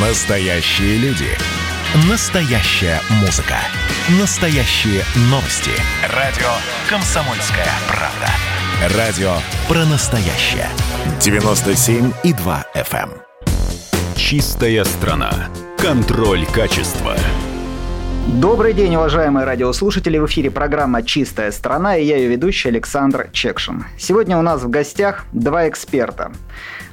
[0.00, 1.26] Настоящие люди.
[2.08, 3.56] Настоящая музыка.
[4.20, 5.72] Настоящие новости.
[6.14, 6.46] Радио
[6.88, 8.96] «Комсомольская правда».
[8.96, 9.32] Радио
[9.66, 10.68] про настоящее.
[11.18, 13.10] 97,2 FM.
[13.10, 14.14] эм.
[14.14, 15.32] Чистая страна.
[15.78, 17.16] Контроль качества.
[18.36, 20.18] Добрый день, уважаемые радиослушатели.
[20.18, 23.86] В эфире программа «Чистая страна» и я ее ведущий Александр Чекшин.
[23.96, 26.30] Сегодня у нас в гостях два эксперта.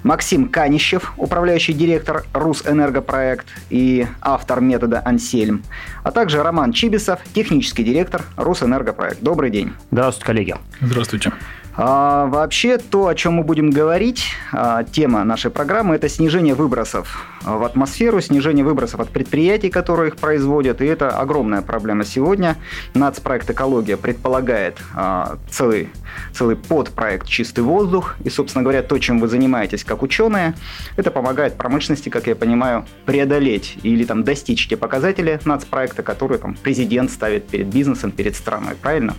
[0.03, 5.63] Максим Канищев, управляющий директор Русэнергопроект и автор метода Ансельм,
[6.03, 9.21] а также Роман Чибисов, технический директор Русэнергопроект.
[9.21, 9.73] Добрый день.
[9.91, 10.55] Здравствуйте, коллеги.
[10.79, 11.33] Здравствуйте.
[11.77, 17.25] А, вообще, то, о чем мы будем говорить, а, тема нашей программы, это снижение выбросов
[17.41, 22.55] в атмосферу, снижение выбросов от предприятий, которые их производят, и это огромная проблема сегодня.
[22.93, 25.89] Нацпроект «Экология» предполагает а, целый,
[26.33, 30.53] целый подпроект «Чистый воздух», и, собственно говоря, то, чем вы занимаетесь как ученые,
[30.95, 36.55] это помогает промышленности, как я понимаю, преодолеть или там достичь те показатели нацпроекта, которые там
[36.55, 39.13] президент ставит перед бизнесом, перед страной, правильно?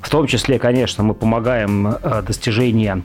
[0.00, 3.02] В том числе, конечно, мы помогаем э, достижению,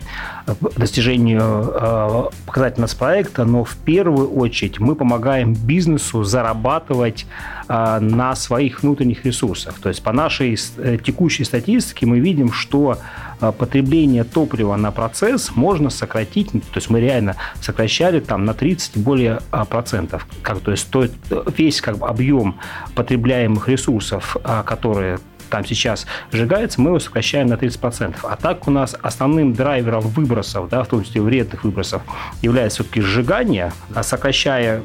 [0.75, 7.25] достижению э, показателей проекта, но в первую очередь мы помогаем бизнесу зарабатывать
[7.69, 9.75] э, на своих внутренних ресурсах.
[9.79, 12.97] То есть по нашей текущей статистике мы видим, что
[13.39, 19.39] потребление топлива на процесс можно сократить, то есть мы реально сокращали там на 30 более
[19.69, 20.27] процентов.
[20.41, 21.07] Как, то есть то,
[21.55, 22.59] весь как бы, объем
[22.95, 28.15] потребляемых ресурсов, которые там сейчас сжигается, мы его сокращаем на 30%.
[28.23, 32.01] А так у нас основным драйвером выбросов, да, в том числе вредных выбросов,
[32.41, 34.81] является все-таки сжигание, а сокращая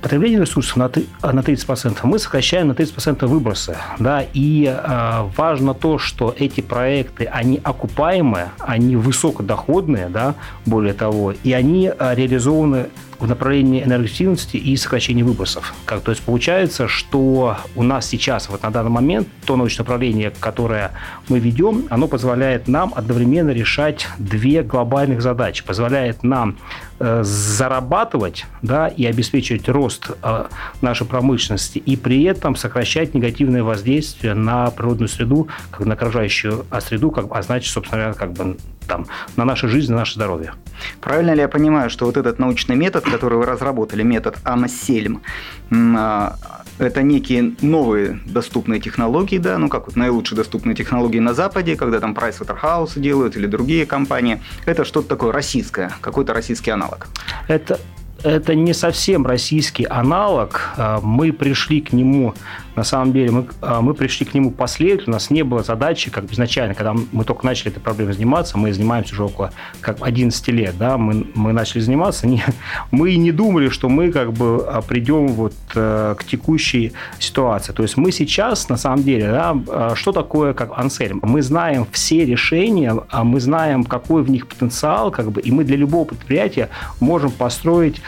[0.00, 3.76] потребление ресурсов на 30%, мы сокращаем на 30% выбросы.
[3.98, 11.32] Да, и э, важно то, что эти проекты, они окупаемые, они высокодоходные, да, более того,
[11.32, 12.86] и они э, реализованы
[13.18, 15.74] в направлении энергоэффективности и сокращения выбросов.
[15.84, 20.32] Как, то есть получается, что у нас сейчас, вот на данный момент, то научное направление,
[20.38, 20.92] которое
[21.28, 25.64] мы ведем, оно позволяет нам одновременно решать две глобальных задачи.
[25.64, 26.56] Позволяет нам
[26.98, 30.44] э, зарабатывать да, и обеспечивать рост э,
[30.80, 37.10] нашей промышленности, и при этом сокращать негативное воздействие на природную среду, как на окружающую среду,
[37.10, 38.56] как, а значит, собственно говоря, как бы
[38.86, 40.54] там, на нашу жизнь, на наше здоровье.
[41.00, 45.22] Правильно ли я понимаю, что вот этот научный метод, который вы разработали, метод Амасельм,
[45.70, 46.36] а,
[46.78, 52.00] это некие новые доступные технологии, да, ну как вот наилучшие доступные технологии на Западе, когда
[52.00, 54.40] там Pricewaterhouse делают или другие компании.
[54.66, 57.08] Это что-то такое российское, какой-то российский аналог.
[57.48, 57.78] Это
[58.22, 60.72] это не совсем российский аналог.
[60.76, 62.34] А, мы пришли к нему
[62.76, 66.10] на самом деле мы, а, мы пришли к нему последовательно, у нас не было задачи,
[66.10, 69.50] как изначально, когда мы только начали этой проблемой заниматься, мы занимаемся уже около
[69.80, 72.44] как 11 лет, да, мы, мы начали заниматься, не,
[72.90, 77.72] мы не думали, что мы как бы а, придем вот э, к текущей ситуации.
[77.72, 81.20] То есть мы сейчас, на самом деле, да, а, что такое как Ансельм?
[81.22, 85.76] Мы знаем все решения, мы знаем, какой в них потенциал, как бы, и мы для
[85.76, 86.68] любого предприятия
[87.00, 88.02] можем построить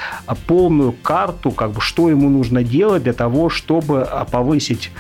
[0.47, 4.91] полную карту, как бы, что ему нужно делать для того, чтобы повысить повысить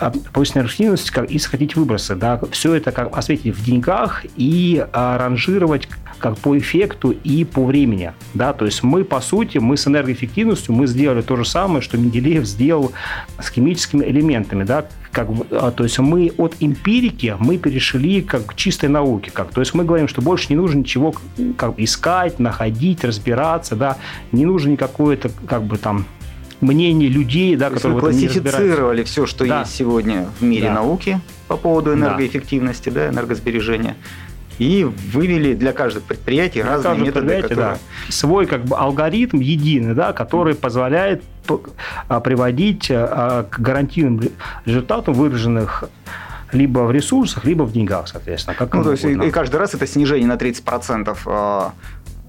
[0.00, 2.14] а, повысить энергоэффективность и сократить выбросы.
[2.14, 2.40] Да.
[2.50, 5.88] Все это как осветить в деньгах и а, ранжировать
[6.18, 8.12] как по эффекту и по времени.
[8.34, 8.52] Да.
[8.52, 12.44] То есть мы, по сути, мы с энергоэффективностью мы сделали то же самое, что Менделеев
[12.44, 12.92] сделал
[13.40, 14.64] с химическими элементами.
[14.64, 14.86] Да.
[15.12, 19.30] Как, а, то есть мы от эмпирики мы перешли как к чистой науке.
[19.30, 21.14] Как, то есть мы говорим, что больше не нужно ничего
[21.56, 23.76] как, искать, находить, разбираться.
[23.76, 23.96] Да.
[24.32, 26.06] Не нужно никакое то как бы там
[26.62, 29.60] мнение людей, да, которые вы классифицировали все, что да.
[29.60, 30.74] есть сегодня в мире да.
[30.74, 33.06] науки по поводу энергоэффективности, да.
[33.06, 33.96] Да, энергосбережения
[34.58, 37.56] и вывели для каждого предприятия для разные методы, которые...
[37.56, 37.78] да.
[38.10, 41.24] свой как бы алгоритм единый, да, который позволяет
[42.08, 44.20] а, приводить а, к гарантийным
[44.64, 45.84] результатам выраженных
[46.52, 48.54] либо в ресурсах, либо в деньгах, соответственно.
[48.54, 51.72] Как ну, то есть и, и каждый раз это снижение на 30%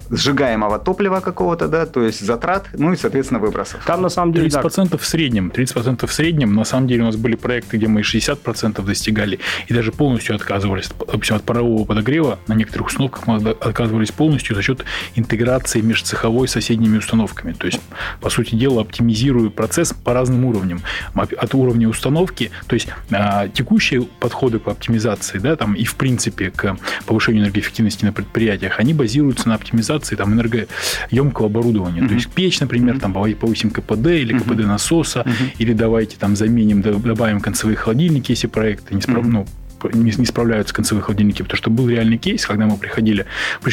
[0.09, 3.83] сжигаемого топлива какого-то, да, то есть затрат, ну и, соответственно, выбросов.
[3.85, 4.97] Там на самом деле 30% да.
[4.97, 8.83] в среднем, 30% в среднем, на самом деле у нас были проекты, где мы 60%
[8.83, 14.55] достигали и даже полностью отказывались, допустим, от парового подогрева, на некоторых установках мы отказывались полностью
[14.55, 14.83] за счет
[15.15, 17.53] интеграции межцеховой с соседними установками.
[17.53, 17.79] То есть,
[18.21, 20.81] по сути дела, оптимизируя процесс по разным уровням.
[21.13, 26.51] От уровня установки, то есть а, текущие подходы по оптимизации, да, там и в принципе
[26.51, 32.01] к повышению энергоэффективности на предприятиях, они базируются на оптимизации модернизации там, энергоемкого оборудования.
[32.01, 32.07] Mm-hmm.
[32.07, 32.99] То есть печь, например, mm-hmm.
[32.99, 35.55] там повысим КПД или КПД насоса, mm-hmm.
[35.59, 39.25] или давайте там заменим, добавим концевые холодильники, если проекты не справ...
[39.25, 39.29] mm-hmm.
[39.29, 39.45] ну,
[39.93, 43.25] не, не справляются концевые холодильники, потому что был реальный кейс, когда мы приходили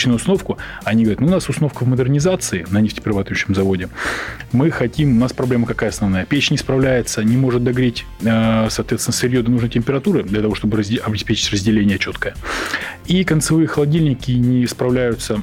[0.07, 3.89] на установку, они говорят, ну, у нас установка в модернизации на нефтеперерабатывающем заводе,
[4.53, 9.15] мы хотим, у нас проблема какая основная, печь не справляется, не может догреть, э, соответственно,
[9.15, 12.35] сырье до нужной температуры для того, чтобы обеспечить разделение четкое.
[13.07, 15.43] И концевые холодильники не справляются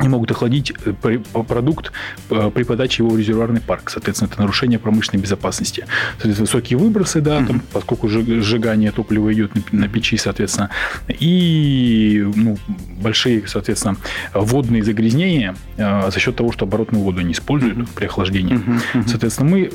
[0.00, 1.92] не могут охладить э, продукт
[2.30, 3.90] э, при подаче его в резервуарный парк.
[3.90, 5.86] Соответственно, это нарушение промышленной безопасности.
[6.12, 7.46] Соответственно, высокие выбросы, да, mm-hmm.
[7.46, 10.70] там, поскольку сжигание топлива идет на, печи, соответственно,
[11.08, 12.58] и ну,
[13.00, 13.96] большие, соответственно,
[14.34, 17.88] водные загрязнения э, за счет того, что оборотную воду не используют mm-hmm.
[17.94, 18.56] при охлаждении.
[18.56, 19.08] Mm-hmm.
[19.08, 19.70] Соответственно, мы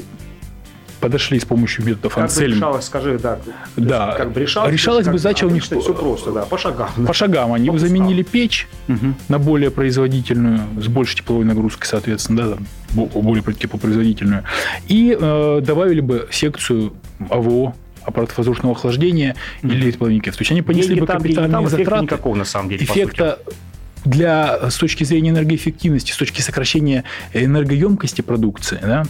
[1.00, 2.52] подошли с помощью методов как Ансельм.
[2.52, 3.40] Бы решалось, скажи, да.
[3.76, 4.14] Да.
[4.18, 5.64] Как бы решалось, решалось бы задача у них...
[5.64, 6.90] Все просто, да, по шагам.
[7.06, 7.54] По шагам.
[7.54, 9.14] Они бы заменили печь угу.
[9.30, 12.68] на более производительную, с большей тепловой нагрузкой, соответственно, да, там,
[13.22, 14.44] более теплопроизводительную.
[14.88, 16.94] И э, добавили бы секцию
[17.30, 19.74] АВО, аппаратов воздушного охлаждения mm-hmm.
[19.74, 20.36] или тепловиков.
[20.36, 22.04] То есть они понесли Деньги бы там, капитальные там затраты.
[22.04, 23.40] никакого, на самом деле, эффекта
[24.08, 29.04] для, с точки зрения энергоэффективности, с точки сокращения энергоемкости продукции, да,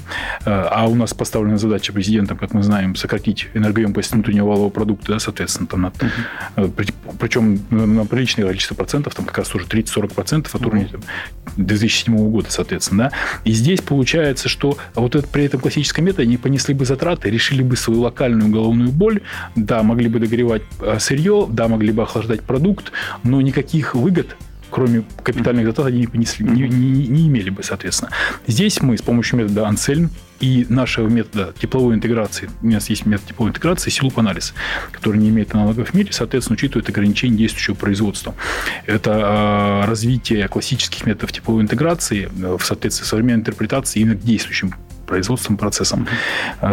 [0.46, 5.14] э, а у нас поставлена задача президентом, как мы знаем, сократить энергоемкость внутреннего валового продукта,
[5.14, 6.94] да, соответственно, там, на, uh-huh.
[7.20, 11.04] причем на приличное количество процентов, там как раз уже 30-40 процентов от уровня uh-huh.
[11.58, 13.12] 2007 года, соответственно, да.
[13.44, 17.62] И здесь получается, что вот это, при этом классическом методе они понесли бы затраты, решили
[17.62, 19.22] бы свою локальную головную боль,
[19.56, 22.92] да, могли бы догревать э, сырье, да, могли бы охлаждать продукт,
[23.24, 24.36] но никаких выгод
[24.78, 28.12] кроме капитальных затрат, они не, понесли, не, не, не имели бы, соответственно.
[28.46, 33.26] Здесь мы с помощью метода Ансельм и нашего метода тепловой интеграции, у нас есть метод
[33.30, 34.54] тепловой интеграции, силуп анализ,
[34.92, 38.36] который не имеет аналогов в мире, соответственно, учитывает ограничения действующего производства.
[38.86, 44.76] Это э, развитие классических методов тепловой интеграции в соответствии с современной интерпретацией именно к действующим
[45.08, 46.08] производственным процессам.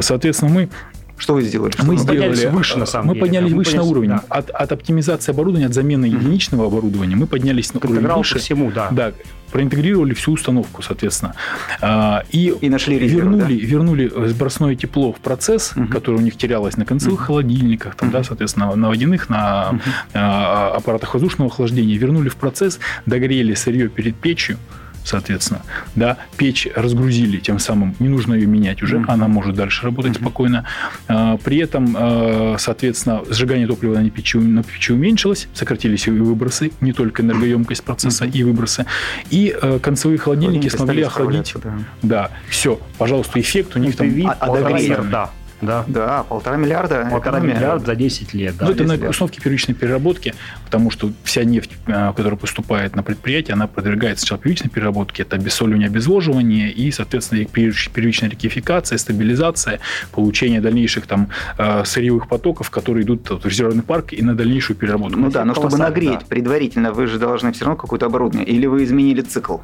[0.02, 0.68] Соответственно, мы
[1.16, 1.70] что вы сделали?
[1.72, 3.26] Что мы, мы сделали выше, на самом мы деле.
[3.26, 4.08] Поднялись мы выше поднялись, на уровень.
[4.08, 4.24] Да.
[4.28, 6.20] От, от оптимизации оборудования, от замены mm-hmm.
[6.20, 8.38] единичного оборудования мы поднялись на уровень выше.
[8.38, 8.88] всему, да.
[8.90, 9.12] Да,
[9.52, 11.34] проинтегрировали всю установку, соответственно.
[11.80, 13.66] А, и, и нашли резерв, вернули, да?
[13.66, 15.86] вернули сбросное тепло в процесс, угу.
[15.86, 17.26] которое у них терялось на концевых угу.
[17.26, 18.18] холодильниках, там, угу.
[18.18, 19.80] да, соответственно, на водяных, на угу.
[20.12, 21.96] аппаратах воздушного охлаждения.
[21.96, 24.58] Вернули в процесс, догрели сырье перед печью,
[25.04, 25.62] соответственно,
[25.94, 29.04] да, печь разгрузили, тем самым не нужно ее менять уже, mm-hmm.
[29.08, 30.20] она может дальше работать mm-hmm.
[30.20, 30.64] спокойно.
[31.06, 36.72] А, при этом, а, соответственно, сжигание топлива на печи, на печи уменьшилось, сократились и выбросы,
[36.80, 38.38] не только энергоемкость процесса mm-hmm.
[38.38, 38.86] и выбросы.
[39.30, 41.54] И а, концевые холодильники смогли охладить.
[41.62, 41.78] Да.
[42.02, 44.08] да, все, пожалуйста, эффект у них там...
[44.26, 45.30] А, а, да.
[45.64, 45.84] Да.
[45.86, 47.08] Да, полтора миллиарда.
[47.10, 48.56] Полтора миллиарда за 10 лет.
[48.56, 48.66] Да.
[48.66, 49.10] Ну, это на лет.
[49.10, 50.34] установке первичной переработки,
[50.64, 55.36] потому что вся нефть, э, которая поступает на предприятие, она подвергается сначала первичной переработке, это
[55.36, 59.80] обессоливание, обезвоживание и, соответственно, первичная рекификация, стабилизация,
[60.12, 61.28] получение дальнейших там
[61.58, 65.18] э, сырьевых потоков, которые идут в резервный парк и на дальнейшую переработку.
[65.18, 66.26] Ну да, но чтобы нагреть да.
[66.28, 69.58] предварительно, вы же должны все равно какое-то оборудование, или вы изменили цикл?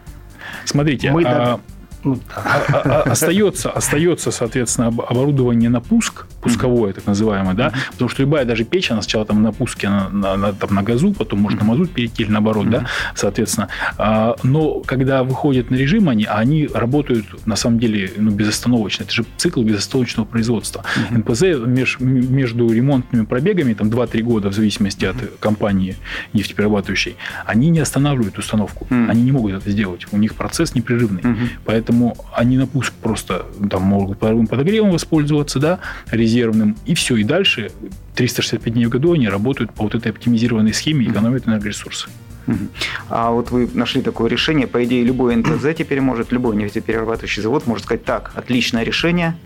[0.64, 1.60] Смотрите, Мы, а,
[2.04, 8.08] ну, а, а, а, остается, остается, соответственно, оборудование на пуск, пусковое так называемое, да, потому
[8.08, 11.12] что любая даже печь, она сначала там на пуске, на, на, на, там, на газу,
[11.12, 13.68] потом можно на мазут перейти или наоборот, да, соответственно.
[14.42, 19.04] Но когда выходят на режим они, они работают на самом деле ну, безостановочно.
[19.04, 20.84] Это же цикл безостановочного производства.
[21.10, 25.96] НПЗ меж, между ремонтными пробегами, там 2-3 года, в зависимости от компании
[26.32, 28.86] нефтеперерабатывающей, они не останавливают установку.
[28.90, 30.06] Они не могут это сделать.
[30.12, 31.22] У них процесс непрерывный.
[31.64, 35.78] Поэтому поэтому они на пуск просто там могут паровым подогревом воспользоваться, да,
[36.10, 37.72] резервным, и все, и дальше
[38.14, 42.08] 365 дней в году они работают по вот этой оптимизированной схеме и экономят энергоресурсы.
[43.08, 47.66] А вот вы нашли такое решение, по идее, любой НТЗ теперь может, любой нефтеперерабатывающий завод
[47.66, 49.36] может сказать, так, отличное решение,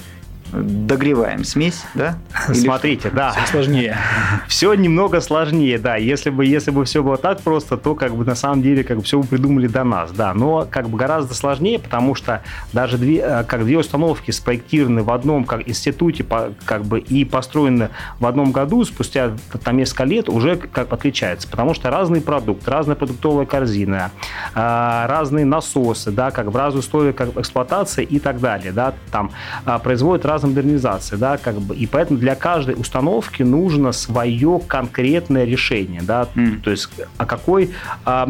[0.53, 2.19] догреваем смесь, да?
[2.49, 3.33] Или Смотрите, да.
[3.33, 3.97] Все сложнее.
[4.49, 5.97] Все немного сложнее, да.
[5.97, 8.99] Если бы, если бы все было так просто, то как бы на самом деле как
[8.99, 10.35] бы все бы придумали до нас, да.
[10.35, 15.11] Но как бы гораздо сложнее, потому что даже две, э, как две установки спроектированы в
[15.11, 16.25] одном как институте
[16.65, 19.33] как бы и построены в одном году, спустя
[19.63, 24.11] там несколько лет уже как отличается, потому что разный продукт, разная продуктовая корзина,
[24.55, 29.31] э, разные насосы, да, как в разные условия как эксплуатации и так далее, да, там
[29.67, 35.45] э, производят разные модернизации, да, как бы, и поэтому для каждой установки нужно свое конкретное
[35.45, 36.61] решение, да, mm.
[36.61, 37.71] то есть о какой,
[38.05, 38.27] о,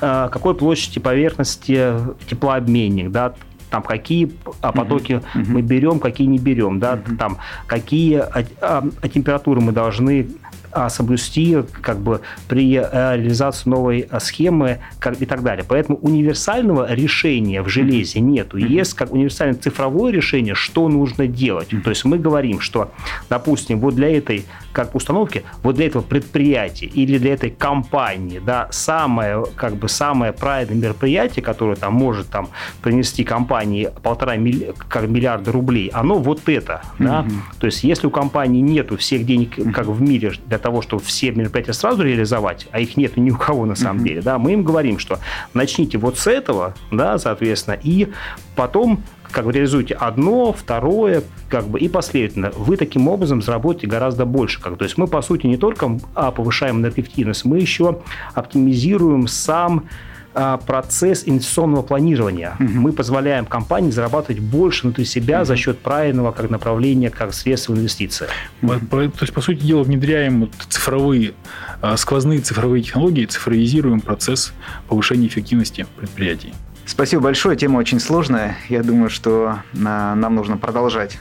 [0.00, 1.92] о какой площади поверхности
[2.28, 3.34] теплообменник, да,
[3.70, 5.44] там какие а, потоки uh-huh.
[5.46, 7.16] мы берем, какие не берем, да, uh-huh.
[7.16, 10.28] там какие а, а, температуры мы должны
[10.72, 15.64] а, соблюсти как бы при э, реализации новой а, схемы как, и так далее.
[15.66, 18.56] Поэтому универсального решения в железе нету.
[18.56, 21.68] Есть как универсальное цифровое решение, что нужно делать.
[21.84, 22.92] То есть мы говорим, что,
[23.28, 24.44] допустим, вот для этой
[24.78, 30.32] как установки, вот для этого предприятия или для этой компании, да, самое, как бы самое
[30.32, 36.48] правильное мероприятие, которое там может там принести компании полтора милли, как миллиарда рублей, оно вот
[36.48, 37.26] это, да.
[37.58, 41.32] То есть если у компании нету всех денег, как в мире, для того, чтобы все
[41.32, 44.62] мероприятия сразу реализовать, а их нету ни у кого на самом деле, да, мы им
[44.62, 45.18] говорим, что
[45.54, 48.12] начните вот с этого, да, соответственно, и
[48.54, 52.50] потом как бы реализуете одно, второе, как бы и последовательно.
[52.56, 54.60] Вы таким образом заработаете гораздо больше.
[54.60, 58.00] Как, то есть мы, по сути, не только а, повышаем энергоэффективность, мы еще
[58.34, 59.86] оптимизируем сам
[60.34, 62.54] а, процесс инвестиционного планирования.
[62.60, 62.68] Угу.
[62.68, 65.46] Мы позволяем компании зарабатывать больше внутри себя угу.
[65.46, 68.28] за счет правильного как направления, как средства инвестиций.
[68.62, 68.86] Угу.
[68.90, 71.32] То есть, по сути дела, внедряем цифровые,
[71.80, 74.52] а, сквозные цифровые технологии, цифровизируем процесс
[74.88, 76.52] повышения эффективности предприятий.
[76.88, 77.54] Спасибо большое.
[77.54, 78.56] Тема очень сложная.
[78.70, 81.18] Я думаю, что нам нужно продолжать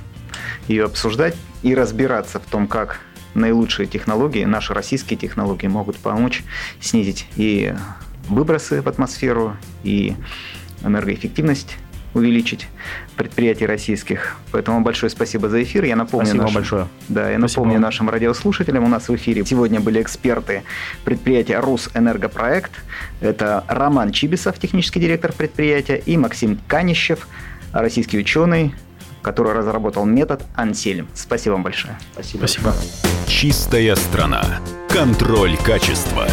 [0.69, 3.01] ее обсуждать и разбираться в том, как
[3.33, 6.43] наилучшие технологии, наши российские технологии могут помочь
[6.79, 7.75] снизить и
[8.29, 10.15] выбросы в атмосферу, и
[10.85, 11.75] энергоэффективность
[12.17, 12.67] увеличить
[13.15, 14.37] предприятий российских.
[14.51, 15.85] Поэтому большое спасибо за эфир.
[15.85, 16.87] Я напомню спасибо нашим, большое.
[17.07, 17.61] Да, я спасибо.
[17.61, 18.83] напомню нашим радиослушателям.
[18.83, 20.63] У нас в эфире сегодня были эксперты
[21.05, 22.71] предприятия «Русэнергопроект».
[23.21, 27.27] Это Роман Чибисов, технический директор предприятия, и Максим Канищев,
[27.71, 28.73] российский ученый,
[29.21, 31.07] который разработал метод Ансельм.
[31.13, 31.97] Спасибо вам большое.
[32.13, 32.47] Спасибо.
[32.47, 32.73] Спасибо.
[33.27, 34.43] Чистая страна.
[34.89, 36.27] Контроль качества.